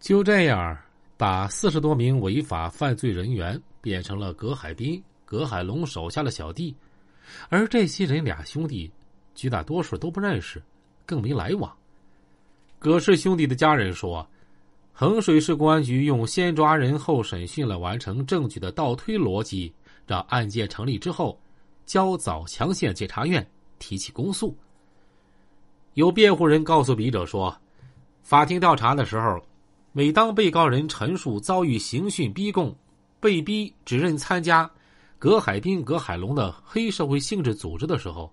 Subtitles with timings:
[0.00, 0.76] 就这样，
[1.18, 6.74] 把四十多名违法犯罪人员变成了葛海滨、葛海龙手下的小弟，
[7.50, 8.90] 而这些人俩兄弟，
[9.34, 10.60] 绝大多数都不认识，
[11.04, 11.70] 更没来往。
[12.78, 14.26] 葛氏兄弟的家人说，
[14.94, 19.70] 衡水市公安局用先抓人后审讯来完成证据的倒推逻辑，
[20.06, 21.38] 让案件成立之后，
[21.84, 23.46] 交枣强县检察院
[23.78, 24.56] 提起公诉。
[25.92, 27.54] 有辩护人告诉笔者说，
[28.22, 29.38] 法庭调查的时候，
[29.92, 32.74] 每当被告人陈述遭遇刑讯逼供，
[33.18, 34.70] 被逼指认参加
[35.18, 38.32] 葛海滨、葛海龙的黑社会性质组织的时候，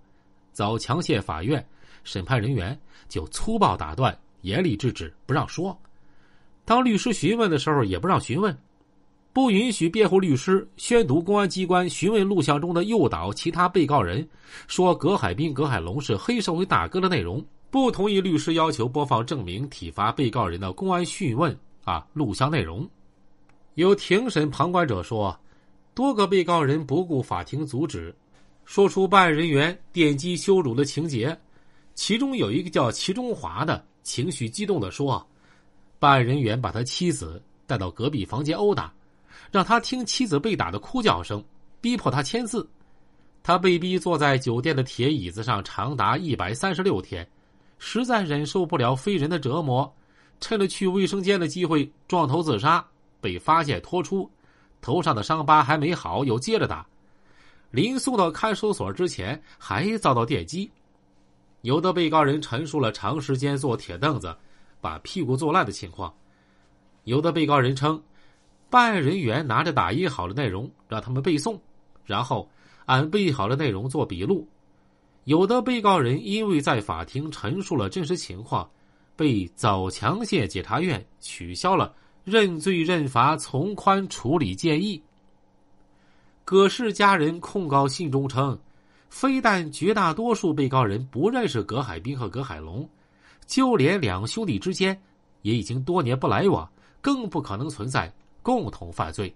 [0.53, 1.65] 枣强县法院
[2.03, 4.17] 审判人员就粗暴打断。
[4.41, 5.77] 严厉制止，不让说。
[6.63, 8.55] 当律师询问的时候，也不让询问，
[9.33, 14.25] 不允许辩护律师宣读公安机关询问录像中的诱导其他被告人
[14.67, 17.43] 说葛海滨、葛海龙是黑社会大哥的内容。
[17.69, 22.89] 不同意律师要求播放证明体罚被告人的公安讯问啊录像内容。
[23.75, 25.37] 有庭审旁观者说，
[25.93, 28.15] 多个被告人不顾法庭阻止，
[28.65, 31.37] 说出办案人员电击羞辱的情节，
[31.93, 33.85] 其中有一个叫齐中华的。
[34.03, 35.27] 情绪激动的说
[35.99, 38.93] ：“办案人员把他妻子带到隔壁房间殴打，
[39.51, 41.43] 让他听妻子被打的哭叫声，
[41.81, 42.65] 逼迫他签字。
[43.43, 47.27] 他被逼坐在酒店的铁椅子上长达一百三十六天，
[47.77, 49.91] 实在忍受不了非人的折磨，
[50.39, 52.85] 趁着去卫生间的机会撞头自杀，
[53.21, 54.29] 被发现拖出，
[54.81, 56.85] 头上的伤疤还没好，又接着打。
[57.71, 60.69] 临送到看守所之前，还遭到电击。”
[61.61, 64.33] 有的被告人陈述了长时间坐铁凳子，
[64.79, 66.09] 把屁股坐烂的情况；
[67.03, 68.01] 有的被告人称，
[68.69, 71.59] 办案人员拿着打印好的内容让他们背诵，
[72.05, 72.49] 然后
[72.85, 74.47] 按背好的内容做笔录；
[75.27, 78.69] 有的被告人因为在法庭陈述了真实情况，
[79.13, 85.03] 被枣强县检察院取消了认罪认罚从宽处理建议。
[86.45, 88.57] 葛氏家人控告信中称。
[89.09, 92.87] 非但绝大多数被告人不认识葛海滨和葛海龙，
[93.45, 95.01] 就连两兄弟之间
[95.43, 96.69] 也已经多年不来往，
[97.01, 98.13] 更不可能存在
[98.43, 99.33] 共同犯罪。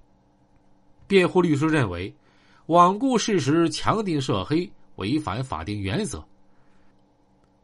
[1.08, 2.13] 辩护律师认为，
[2.68, 4.69] 罔顾事实、强定涉黑，
[5.01, 6.23] 违反法定原则。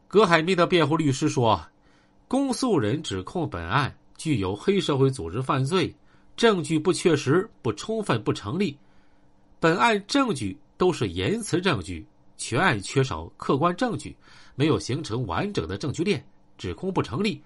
[0.06, 1.58] 葛海密的辩护律师说
[2.28, 5.94] ：“公诉人指控本案具有黑社会组织犯罪，
[6.36, 8.76] 证据不确实、不充分、不成立。
[9.58, 12.06] 本案证据。”都是言辞证据，
[12.36, 14.16] 全案缺少客观证据，
[14.54, 16.24] 没有形成完整的证据链，
[16.56, 17.42] 指控不成立。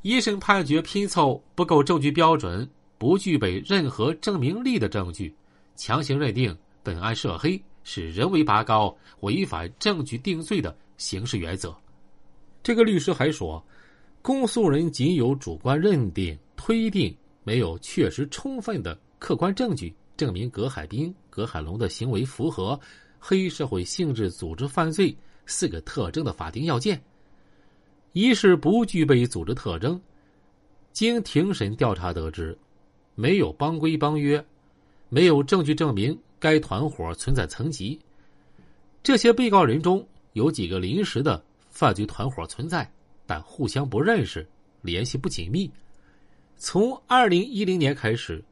[0.00, 5.36] 一审判决拼凑不够证据标准，不具备任何证明力的证据，
[5.76, 11.74] 强行认定本案涉黑是人为拔高，违反证据定罪的刑事原则。
[12.62, 13.64] 这个律师还说，
[14.22, 19.94] 公诉人仅有主观认定、推定，没有确实充分的客观证据。
[20.16, 22.78] 证明葛海滨、葛海龙的行为符合
[23.18, 25.16] 黑社会性质组织犯罪
[25.46, 27.02] 四个特征的法定要件：
[28.12, 29.98] 一是不具备组织特征。
[30.92, 32.54] 经庭审调查得知，
[33.14, 34.44] 没有帮规帮约，
[35.08, 37.96] 没有证据证明该团伙存在层级。
[39.04, 42.90] 这些被告人中有几个临时的犯罪团伙存在，
[43.26, 44.44] 但互相不认识，
[44.82, 45.70] 联系不紧密。
[46.56, 48.42] 从二零一零年开始。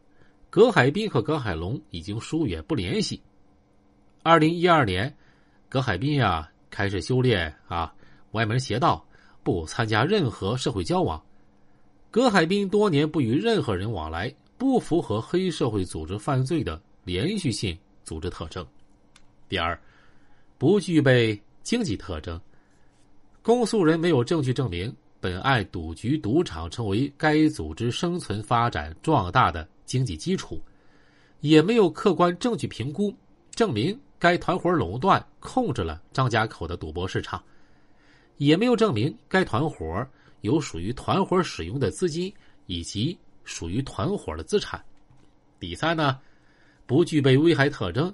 [0.51, 3.21] 葛海滨和葛海龙已经疏远不联系。
[4.23, 5.15] 二零一二年，
[5.69, 7.95] 葛海滨呀开始修炼啊
[8.33, 9.05] 歪门邪道，
[9.43, 11.23] 不参加任何社会交往。
[12.11, 18.67] 葛海滨多年不与任何人往来，不符合黑社会组织犯罪的连续性组织特征。
[19.49, 19.81] 第二，
[20.59, 22.39] 不具备经济特征。
[23.41, 29.67] 公诉人没有证据证明本案赌局、赌场成为该组织生存、发展、壮大的。
[29.89, 30.61] 经济基础，
[31.41, 33.11] 也没有客观证据评估
[33.53, 37.43] 证明该团伙垄断控制了张家口的赌博市场，
[38.37, 40.07] 也没有证明该团伙
[40.43, 42.31] 有属于团伙使用的资金
[42.67, 44.85] 以及属于团伙的资产。
[45.59, 46.21] 第三呢，
[46.89, 48.13] 不具备危害特征，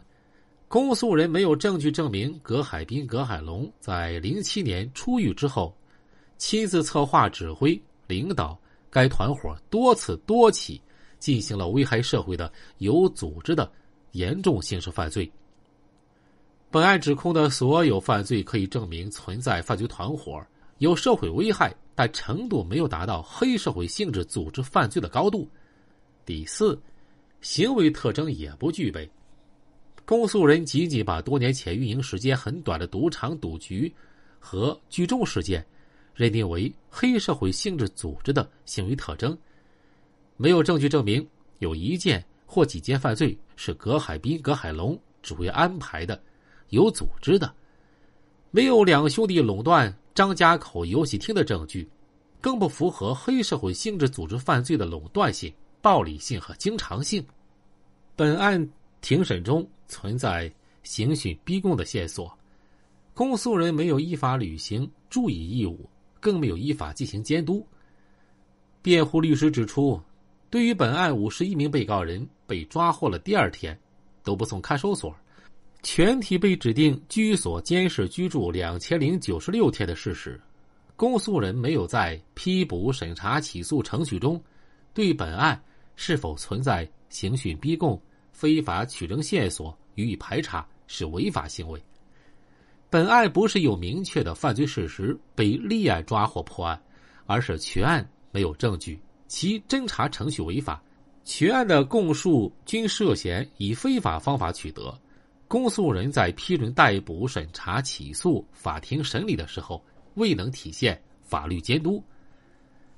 [0.69, 5.75] 公诉人没有证据证明葛海滨、葛海龙在零七年出狱之后，
[6.37, 8.59] 亲自策划、指挥、领导
[8.91, 10.79] 该团伙多次多起。
[11.21, 13.73] 进行了危害社会的有组织的
[14.12, 15.32] 严重刑事犯罪。
[16.71, 20.38] 本案指控的所有犯罪可以证明存在犯罪团伙，
[20.81, 25.49] 有社会危害，但程度没有达到黑社会性质组织犯罪的高度。
[26.26, 26.79] 第四，
[27.44, 29.08] 行为特征也不具备。
[30.06, 33.93] 公诉人仅仅把多年前运营时间很短的赌场赌局
[34.38, 35.64] 和聚众事件
[36.14, 39.37] 认定为黑社会性质组织的行为特征。
[40.38, 41.26] 没有证据证明
[41.58, 46.19] 有一件或几件犯罪是葛海滨、葛海龙指挥安排的、
[46.70, 47.55] 有组织的，
[48.50, 51.87] 没有两兄弟垄断张家口游戏厅的证据，
[52.40, 55.52] 更不符合黑社会性质组织犯罪的垄断性、
[55.84, 57.22] 暴力性和经常性。
[58.16, 58.66] 本案
[59.02, 60.50] 庭审中存在
[60.82, 62.32] 刑讯逼供的线索，
[63.12, 65.86] 公诉人没有依法履行注意义务，
[66.20, 67.66] 更没有依法进行监督。
[68.81, 70.00] 辩护律师指出，
[70.48, 73.78] 对于本案五十一名被告人被抓获了第二天
[74.22, 75.14] 都不送看守所，
[75.82, 80.40] 全体被指定居所监视居住两千零九十六天的事实，
[80.96, 84.42] 公诉人没有在批捕、审查、起诉程序中
[84.94, 85.62] 对本案
[85.96, 86.88] 是否存在。
[87.11, 88.00] 刑讯逼供、
[88.32, 91.81] 非法取证线索予以排查是违法行为。
[92.91, 96.82] 本案不是有明确的犯罪事实被立案抓获破案，
[97.26, 98.99] 而是全案没有证据，
[99.29, 100.82] 其侦查程序违法，
[101.23, 104.93] 全案的供述均涉嫌以非法方法取得。
[105.47, 109.81] 公诉人在批准逮捕、审查、起诉、法庭审理的时候，
[110.14, 112.02] 未能体现法律监督。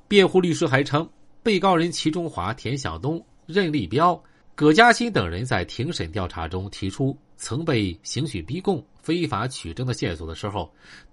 [0.08, 1.06] 辩护律师还称，
[1.46, 3.24] 被告人齐中华、田晓东。
[3.46, 4.20] 任立彪、
[4.56, 10.68] 葛嘉欣等人在庭审调查中提出曾被刑讯逼供、非法取证的线索的时候，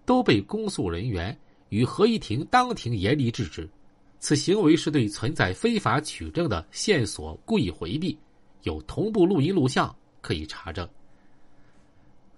[0.07, 1.37] 都被公诉人员
[1.69, 3.69] 与合议庭当庭严厉制止。
[4.17, 8.17] 此行为是对存在非法取证的线索故意回避，
[8.63, 10.89] 有同步录音录像可以查证。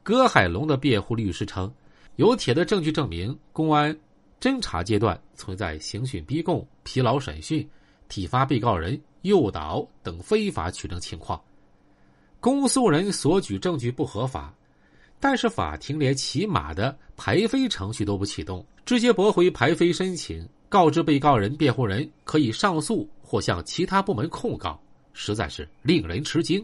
[0.04, 1.74] 葛海龙的辩护律师称，
[2.18, 3.98] 有铁的证据证明公安
[4.42, 7.66] 侦查阶段存在刑讯逼供、疲劳审讯、
[8.08, 9.00] 体罚被告人。
[9.26, 11.42] 诱导等非法取证情况，
[12.40, 14.54] 公诉人所举证据不合法，
[15.20, 24.80] 但是法庭连起码的排非程序都不启动，直接驳回排非申请，告知被告人、辩护人可以上诉或向其他部门控告，
[25.12, 26.64] 实在是令人吃惊。